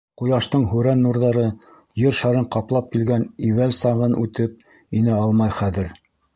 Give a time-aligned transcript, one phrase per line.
[0.19, 1.43] Ҡояштың һүрән нурҙары
[2.05, 4.67] Ер шарын ҡаплап килгән Ивәл саңын үтеп
[5.03, 5.97] инә алмай хәҙер.